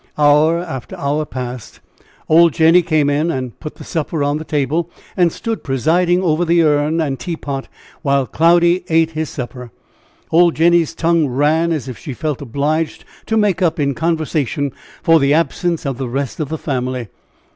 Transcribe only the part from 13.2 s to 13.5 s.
to